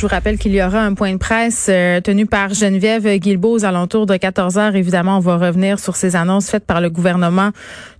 [0.00, 3.52] Je vous rappelle qu'il y aura un point de presse euh, tenu par Geneviève Guilbeault
[3.52, 4.74] aux alentours de 14 heures.
[4.74, 7.50] Évidemment, on va revenir sur ces annonces faites par le gouvernement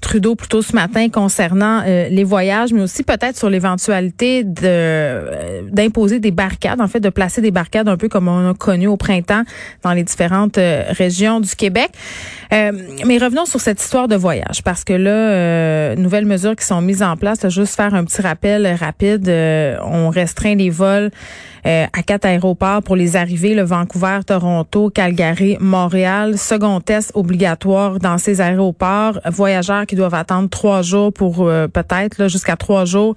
[0.01, 4.63] Trudeau plus tôt ce matin concernant euh, les voyages, mais aussi peut-être sur l'éventualité de
[4.65, 8.55] euh, d'imposer des barricades, en fait, de placer des barricades un peu comme on a
[8.55, 9.43] connu au printemps
[9.83, 11.91] dans les différentes régions du Québec.
[12.51, 17.03] mais revenons sur cette histoire de voyage, parce que là, nouvelles mesures qui sont mises
[17.03, 17.47] en place.
[17.51, 19.29] Juste faire un petit rappel rapide.
[19.85, 21.11] on restreint les vols
[21.93, 26.39] à quatre aéroports pour les arrivées, le Vancouver, Toronto, Calgary, Montréal.
[26.39, 29.19] Second test obligatoire dans ces aéroports.
[29.27, 33.15] Voyageurs qui doivent attendre trois jours pour euh, peut-être jusqu'à trois jours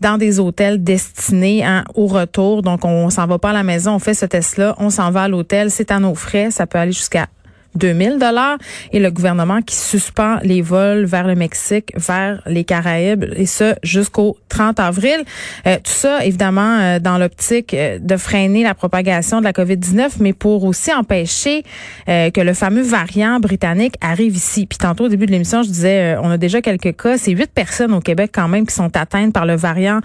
[0.00, 2.62] dans des hôtels destinés hein, au retour.
[2.62, 5.22] Donc, on s'en va pas à la maison, on fait ce test-là, on s'en va
[5.22, 6.50] à l'hôtel, c'est à nos frais.
[6.50, 7.28] Ça peut aller jusqu'à
[7.74, 8.58] 2000 dollars
[8.92, 13.74] et le gouvernement qui suspend les vols vers le Mexique, vers les Caraïbes et ce
[13.82, 15.24] jusqu'au 30 avril.
[15.66, 20.16] Euh, tout ça évidemment euh, dans l'optique euh, de freiner la propagation de la COVID-19
[20.20, 21.64] mais pour aussi empêcher
[22.06, 24.66] que le fameux variant britannique arrive ici.
[24.66, 27.50] Puis tantôt au début de l'émission, je disais on a déjà quelques cas, c'est huit
[27.52, 30.00] personnes au Québec quand même qui sont atteintes par le variant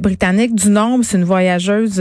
[0.00, 1.96] britannique du nombre, c'est une voyageuse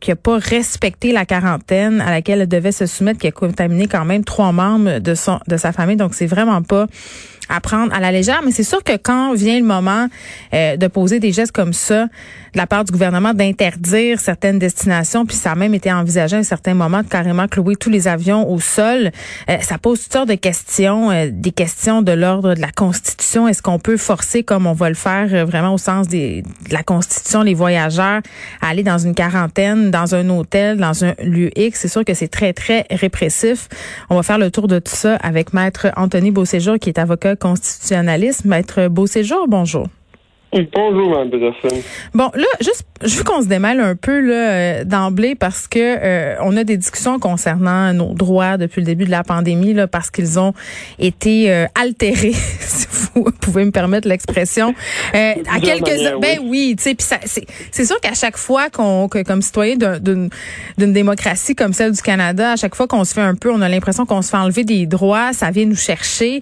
[0.00, 3.86] qui a pas respecté la quarantaine à laquelle elle devait se soumettre qui a contaminé
[3.86, 6.86] quand même même trois membres de sa famille, donc c'est vraiment pas
[7.48, 8.42] à prendre à la légère.
[8.44, 10.08] Mais c'est sûr que quand vient le moment
[10.52, 12.08] euh, de poser des gestes comme ça
[12.52, 16.38] de la part du gouvernement d'interdire certaines destinations, puis ça a même été envisagé à
[16.40, 19.10] un certain moment de carrément clouer tous les avions au sol,
[19.50, 23.48] euh, ça pose toutes sortes de questions, euh, des questions de l'ordre de la Constitution.
[23.48, 26.82] Est-ce qu'on peut forcer, comme on va le faire vraiment au sens des, de la
[26.82, 28.20] Constitution, les voyageurs
[28.60, 31.80] à aller dans une quarantaine, dans un hôtel, dans un lieu X?
[31.80, 33.68] C'est sûr que c'est très, très répressif.
[34.10, 37.36] On va faire le tour de tout ça avec Maître Anthony Beauséjour, qui est avocat
[37.36, 38.44] constitutionnaliste.
[38.44, 39.88] Maître Beauséjour, bonjour.
[40.50, 41.82] Bonjour, Mme Peterson.
[42.14, 45.78] Bon, là, juste, je veux qu'on se démêle un peu là euh, d'emblée parce que
[45.78, 49.86] euh, on a des discussions concernant nos droits depuis le début de la pandémie là
[49.86, 50.54] parce qu'ils ont
[50.98, 54.74] été euh, altérés, si vous pouvez me permettre l'expression.
[55.12, 59.22] à quelques, ben oui, tu sais, puis c'est c'est sûr qu'à chaque fois qu'on que
[59.22, 60.30] comme citoyen d'une
[60.78, 63.60] d'une démocratie comme celle du Canada, à chaque fois qu'on se fait un peu, on
[63.60, 66.40] a l'impression qu'on se fait enlever des droits, ça vient nous chercher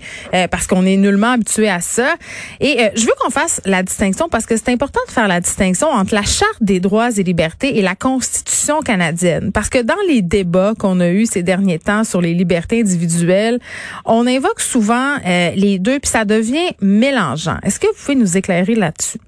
[0.51, 2.15] parce qu'on est nullement habitué à ça.
[2.61, 3.83] Et je veux qu'on fasse la
[4.31, 7.79] parce que c'est important de faire la distinction entre la Charte des droits et libertés
[7.79, 9.53] et la Constitution canadienne.
[9.53, 13.59] Parce que dans les débats qu'on a eus ces derniers temps sur les libertés individuelles,
[14.05, 17.57] on invoque souvent euh, les deux puis ça devient mélangeant.
[17.63, 19.19] Est-ce que vous pouvez nous éclairer là-dessus?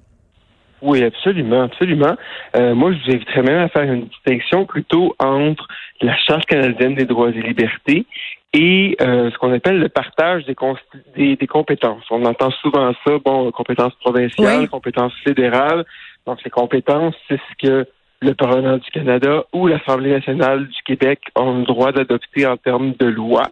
[0.81, 2.15] Oui, absolument, absolument.
[2.55, 5.67] Euh, moi, je vous inviterais même à faire une distinction plutôt entre
[6.01, 8.05] la Charte canadienne des droits et libertés
[8.53, 12.03] et euh, ce qu'on appelle le partage des, des, compétences.
[12.09, 15.85] On entend souvent ça, bon, compétences provinciales, compétences fédérales.
[16.25, 17.87] Donc, ces compétences, c'est ce que
[18.21, 22.93] le Parlement du Canada ou l'Assemblée nationale du Québec ont le droit d'adopter en termes
[22.99, 23.43] de loi.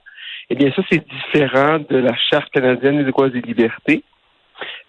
[0.49, 4.03] Eh bien, ça, c'est différent de la Charte canadienne des droits et libertés.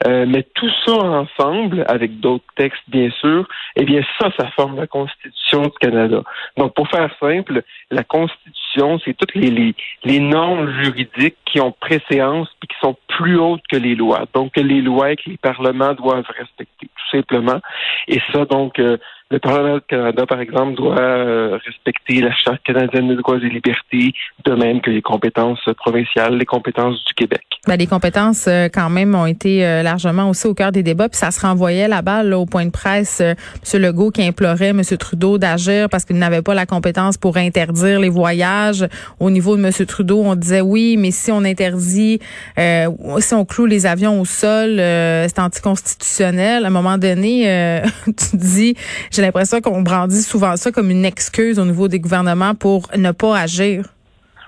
[0.07, 3.47] Euh, mais tout ça ensemble, avec d'autres textes bien sûr,
[3.77, 6.23] eh bien ça, ça forme la Constitution du Canada.
[6.57, 9.75] Donc pour faire simple, la Constitution, c'est toutes les,
[10.05, 14.25] les, normes juridiques qui ont préséance et qui sont plus hautes que les lois.
[14.35, 17.61] Donc que les lois que les parlements doivent respecter, tout simplement.
[18.07, 18.99] Et ça, donc, euh,
[19.31, 23.51] le Parlement du Canada, par exemple, doit euh, respecter la Charte canadienne des droits et
[23.51, 24.15] libertés,
[24.47, 27.45] de même que les compétences provinciales, les compétences du Québec.
[27.67, 31.11] Ben, les compétences, euh, quand même, ont été euh, largement aussi au cœur des débats,
[31.11, 33.21] puis ça se renvoyait la balle au point de presse.
[33.21, 33.37] M.
[33.75, 34.81] Legault qui implorait M.
[34.99, 38.87] Trudeau d'agir parce qu'il n'avait pas la compétence pour interdire les voyages.
[39.21, 39.71] Au niveau de M.
[39.87, 42.19] Trudeau, on disait oui, mais si on interdit,
[42.57, 46.65] si on cloue les avions au sol, c'est anticonstitutionnel.
[46.65, 48.75] À un moment donné, tu dis
[49.19, 53.11] j'ai l'impression qu'on brandit souvent ça comme une excuse au niveau des gouvernements pour ne
[53.11, 53.83] pas agir.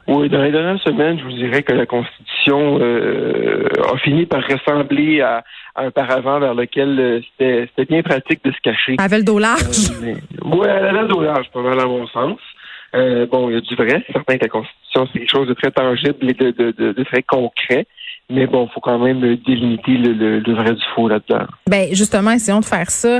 [0.07, 4.43] Oui, dans les dernières semaines, je vous dirais que la Constitution euh, a fini par
[4.45, 5.43] ressembler à,
[5.75, 8.95] un paravent vers lequel euh, c'était bien pratique de se cacher.
[8.99, 9.91] Elle avait le dos large.
[10.03, 10.15] Euh,
[10.45, 12.39] oui, elle avait le dos large, pas mal à mon sens.
[12.93, 15.55] bon, il y a du vrai, c'est certain que la Constitution, c'est quelque chose de
[15.55, 17.87] très tangible et de, de, de, très concret.
[18.31, 21.47] Mais bon, il faut quand même délimiter le, le, vrai du faux là-dedans.
[21.69, 23.19] Ben justement, essayons de faire ça,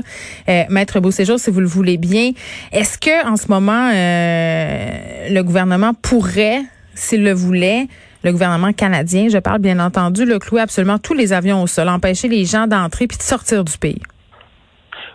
[0.49, 2.31] euh, Maître Beauséjour, si vous le voulez bien.
[2.73, 6.61] Est-ce que en ce moment, euh, le gouvernement pourrait,
[6.95, 7.89] s'il le voulait,
[8.23, 11.89] le gouvernement canadien, je parle bien entendu, le clouer absolument tous les avions au sol,
[11.89, 14.03] empêcher les gens d'entrer puis de sortir du pays?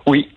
[0.07, 0.29] Oui,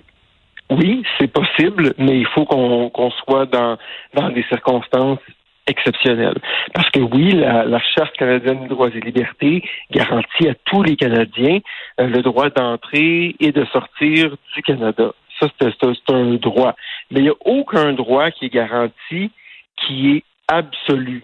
[0.71, 3.77] oui, c'est possible, mais il faut qu'on soit dans,
[4.15, 5.19] dans des circonstances
[5.69, 6.39] exceptionnelles.
[6.75, 10.97] Parce que oui, la, la Charte canadienne des droits et libertés garantit à tous les
[10.97, 11.61] Canadiens
[12.01, 15.13] euh, le droit d'entrer et de sortir du Canada.
[15.39, 16.75] Ça, c'est un droit.
[17.11, 19.31] Mais il n'y a aucun droit qui est garanti
[19.77, 21.23] qui est absolu.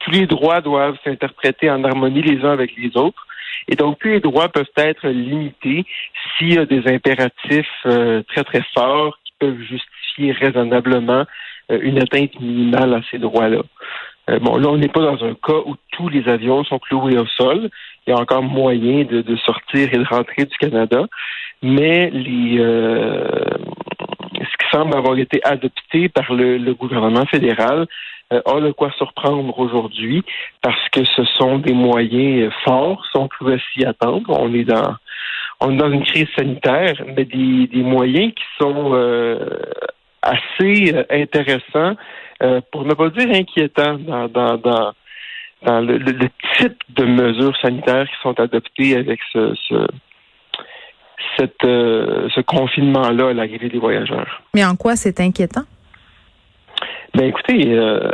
[0.00, 3.26] Tous les droits doivent s'interpréter en harmonie les uns avec les autres.
[3.68, 5.84] Et donc, tous les droits peuvent être limités
[6.36, 11.24] s'il y a des impératifs euh, très, très forts qui peuvent justifier raisonnablement
[11.70, 13.62] une atteinte minimale à ces droits-là.
[14.28, 17.18] Euh, bon, là, on n'est pas dans un cas où tous les avions sont cloués
[17.18, 17.70] au sol.
[18.06, 21.06] Il y a encore moyen de, de sortir et de rentrer du Canada,
[21.62, 22.58] mais les
[24.38, 27.86] ce qui semble avoir été adopté par le, le gouvernement fédéral
[28.32, 30.24] euh, a de quoi surprendre aujourd'hui
[30.62, 34.30] parce que ce sont des moyens forts, si on pouvait s'y attendre.
[34.38, 34.96] On est dans
[35.60, 39.48] on est dans une crise sanitaire, mais des, des moyens qui sont euh,
[40.26, 41.96] assez euh, intéressants,
[42.70, 44.92] pour ne pas dire inquiétants dans, dans, dans,
[45.62, 46.28] dans le, le,
[46.58, 49.86] type de mesures sanitaires qui sont adoptées avec ce, ce
[51.38, 54.42] cette, ce confinement-là à l'arrivée des voyageurs.
[54.54, 55.64] Mais en quoi c'est inquiétant?
[57.16, 58.10] Ben écoutez, euh,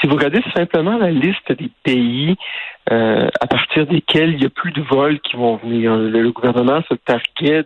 [0.00, 2.36] si vous regardez simplement la liste des pays
[2.92, 6.80] euh, à partir desquels il n'y a plus de vols qui vont venir, le, gouvernement
[6.88, 7.64] se targuait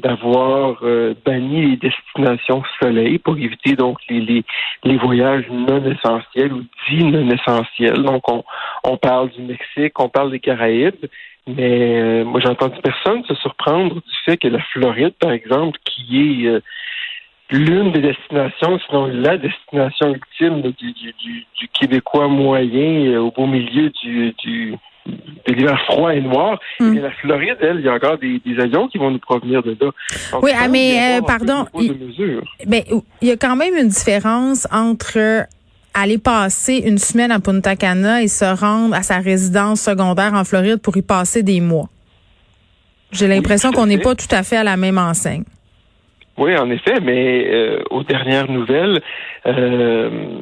[0.00, 4.44] d'avoir euh, banni les destinations soleil pour éviter donc les,
[4.84, 8.02] les, voyages non essentiels ou dits non essentiels.
[8.02, 8.42] Donc on,
[8.84, 11.06] on parle du Mexique, on parle des Caraïbes,
[11.46, 16.46] mais moi j'ai entendu personne se surprendre du fait que la Floride, par exemple, qui
[16.46, 16.60] est
[17.50, 21.14] l'une des destinations, sinon la destination ultime du, du,
[21.58, 24.76] du, Québécois moyen euh, au beau milieu du, du
[25.06, 26.58] de l'hiver froid et noir.
[26.78, 26.96] Hmm.
[26.96, 29.62] Et la Floride, elle, il y a encore des, des, avions qui vont nous provenir
[29.62, 29.90] de là.
[30.42, 31.94] oui, ah, mais euh, pardon, il,
[32.66, 32.82] ben,
[33.22, 35.46] il y a quand même une différence entre
[35.94, 40.44] aller passer une semaine à Punta Cana et se rendre à sa résidence secondaire en
[40.44, 41.88] Floride pour y passer des mois.
[43.12, 45.42] J'ai l'impression qu'on n'est pas tout à fait à la même enseigne.
[46.38, 49.02] Oui, en effet, mais euh, aux dernières nouvelles,
[49.46, 50.40] euh,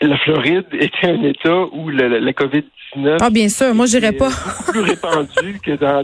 [0.00, 4.30] la Floride était un État où la, COVID-19 ah, bien sûr, moi j'irais pas
[4.70, 6.02] plus répandu que dans,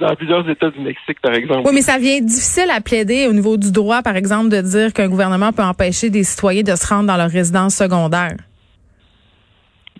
[0.00, 1.62] dans, plusieurs États du Mexique, par exemple.
[1.66, 4.92] Oui, mais ça vient difficile à plaider au niveau du droit, par exemple, de dire
[4.92, 8.36] qu'un gouvernement peut empêcher des citoyens de se rendre dans leur résidence secondaire.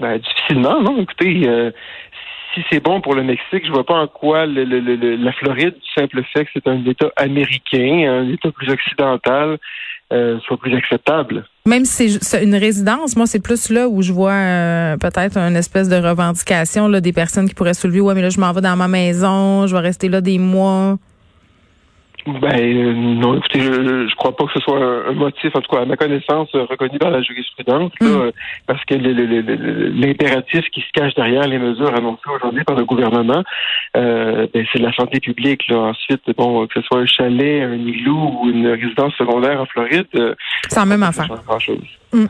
[0.01, 1.03] Ben, difficilement, non.
[1.03, 1.71] Écoutez, euh,
[2.55, 4.65] si c'est bon pour le Mexique, je vois pas en quoi le,
[5.17, 9.59] la Floride, du simple fait que c'est un État américain, un État plus occidental,
[10.13, 11.45] euh, soit plus acceptable.
[11.65, 15.55] Même si c'est une résidence, moi c'est plus là où je vois euh, peut-être une
[15.55, 18.61] espèce de revendication là, des personnes qui pourraient soulever ouais mais là je m'en vais
[18.61, 20.99] dans ma maison, je vais rester là des mois.
[22.27, 25.75] Ben euh, non, écoutez, je, je crois pas que ce soit un, motif, en tout
[25.75, 28.21] cas à ma connaissance, euh, reconnu par la jurisprudence, là, mm.
[28.21, 28.31] euh,
[28.67, 33.43] parce que l'impératif qui se cache derrière les mesures annoncées aujourd'hui par le gouvernement,
[33.97, 35.67] euh, ben, c'est la santé publique.
[35.69, 35.79] Là.
[35.79, 40.07] Ensuite, bon, que ce soit un chalet, un igloo ou une résidence secondaire en Floride,
[40.75, 41.29] la même affaire.
[42.13, 42.27] Mm.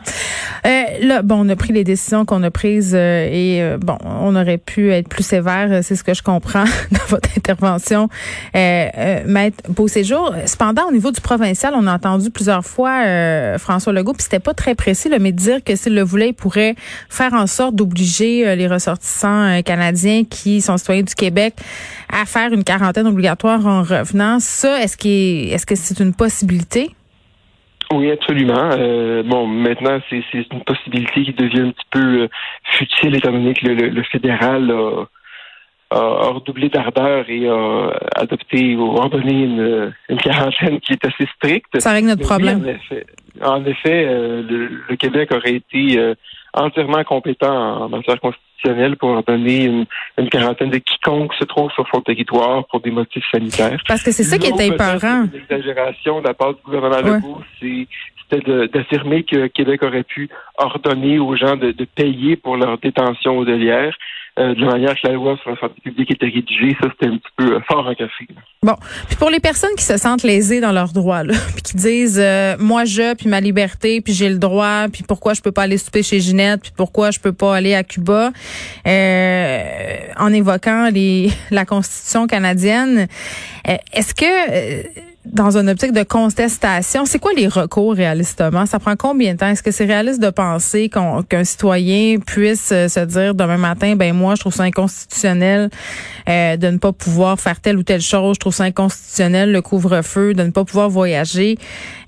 [0.65, 3.97] Euh, là, bon, on a pris les décisions qu'on a prises euh, et euh, bon,
[4.03, 8.07] on aurait pu être plus sévère, c'est ce que je comprends dans votre intervention,
[8.55, 10.33] euh, Maître Beauséjour.
[10.45, 13.03] Cependant, au niveau du provincial, on a entendu plusieurs fois
[13.57, 16.33] François Legault, puis c'était pas très précis, là, mais dire que s'il le voulait, il
[16.33, 16.75] pourrait
[17.09, 21.55] faire en sorte d'obliger les ressortissants canadiens qui sont citoyens du Québec
[22.09, 24.39] à faire une quarantaine obligatoire en revenant.
[24.39, 26.91] Ça, est-ce est, est-ce que c'est une possibilité?
[27.93, 28.71] Oui, absolument.
[28.71, 32.27] Euh, bon, maintenant, c'est une possibilité qui devient un petit peu euh,
[32.63, 35.05] futile étant donné que le, fédéral a,
[35.91, 41.79] redoublé d'ardeur et a adopté ou ordonné une, une, quarantaine qui est assez stricte.
[41.79, 42.65] Ça règle notre problème.
[43.41, 44.41] en effet, euh,
[44.89, 45.99] le, Québec aurait été
[46.53, 49.85] entièrement compétent en matière constitutionnelle pour ordonner une,
[50.17, 53.81] une, quarantaine de quiconque se trouve sur son territoire pour des motifs sanitaires.
[53.87, 55.25] Parce que c'est ça qui est épeurant.
[55.33, 61.35] L'exagération de la part du gouvernement Legault, c'était d'affirmer que Québec aurait pu ordonner aux
[61.35, 63.95] gens de, de payer pour leur détention hôtelière.
[64.39, 67.13] Euh, de la manière que la loi sur la santé publique était rédigée, ça c'était
[67.13, 68.27] un petit peu euh, fort en café.
[68.63, 68.73] Bon,
[69.07, 72.19] puis pour les personnes qui se sentent lésées dans leurs droits, là, puis qui disent
[72.19, 75.61] euh, moi je, puis ma liberté, puis j'ai le droit, puis pourquoi je peux pas
[75.61, 78.31] aller souper chez Ginette, puis pourquoi je peux pas aller à Cuba,
[78.85, 83.07] en évoquant les la Constitution canadienne,
[83.65, 88.65] est-ce que dans une optique de contestation, c'est quoi les recours réalistement?
[88.65, 89.47] Ça prend combien de temps?
[89.47, 94.13] Est-ce que c'est réaliste de penser qu'un citoyen puisse euh, se dire demain matin, ben
[94.13, 95.69] moi, je trouve ça inconstitutionnel
[96.27, 99.61] euh, de ne pas pouvoir faire telle ou telle chose, je trouve ça inconstitutionnel le
[99.61, 101.57] couvre-feu, de ne pas pouvoir voyager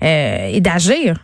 [0.02, 1.16] euh, et d'agir?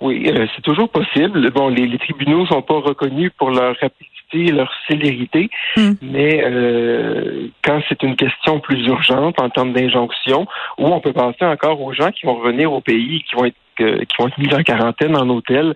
[0.00, 1.48] Oui, c'est toujours possible.
[1.52, 5.92] Bon, les, les tribunaux sont pas reconnus pour leur rapidité leur célérité, hmm.
[6.02, 10.46] mais euh, quand c'est une question plus urgente en termes d'injonction,
[10.78, 13.56] où on peut penser encore aux gens qui vont revenir au pays, qui vont être
[13.80, 15.74] euh, qui vont être mis en quarantaine en hôtel,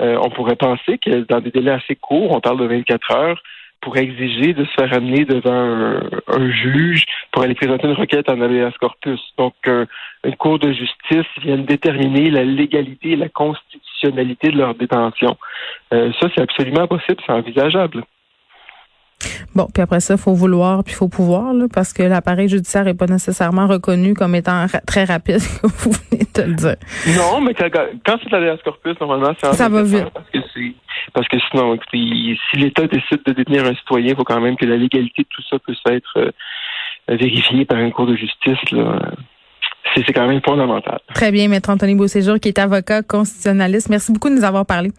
[0.00, 3.42] euh, on pourrait penser que dans des délais assez courts, on parle de 24 heures,
[3.80, 8.40] pour exiger de se faire amener devant un, juge pour aller présenter une requête en
[8.40, 9.20] habeas corpus.
[9.36, 15.36] Donc, une cour de justice vient déterminer la légalité et la constitutionnalité de leur détention.
[15.92, 18.04] Euh, ça, c'est absolument possible, c'est envisageable.
[19.54, 22.48] Bon, puis après ça, il faut vouloir, puis il faut pouvoir, là, parce que l'appareil
[22.48, 26.76] judiciaire n'est pas nécessairement reconnu comme étant très rapide, comme vous venez de le dire.
[27.16, 30.06] Non, mais quand, c'est la corpus, normalement, c'est Ça va vite.
[30.14, 30.38] Parce que,
[31.12, 34.66] parce que sinon, si l'État décide de détenir un citoyen, il faut quand même que
[34.66, 36.30] la légalité de tout ça puisse être euh,
[37.08, 38.70] vérifiée par une cour de justice.
[38.72, 39.12] Là.
[39.94, 41.00] C'est quand même fondamental.
[41.14, 43.88] Très bien, Maître Anthony Beauséjour, qui est avocat constitutionnaliste.
[43.88, 44.90] Merci beaucoup de nous avoir parlé.